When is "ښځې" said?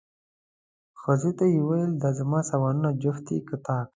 1.01-1.31